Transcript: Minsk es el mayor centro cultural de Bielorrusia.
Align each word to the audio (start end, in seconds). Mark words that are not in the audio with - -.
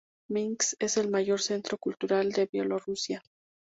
Minsk 0.31 0.77
es 0.79 0.97
el 0.97 1.11
mayor 1.11 1.39
centro 1.41 1.77
cultural 1.77 2.31
de 2.31 2.47
Bielorrusia. 2.51 3.21